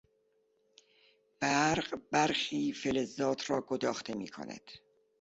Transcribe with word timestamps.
برق 1.41 1.95
برخی 2.11 2.73
فلزات 2.73 3.49
را 3.49 3.61
گداخته 3.61 4.15
میکند. 4.17 4.71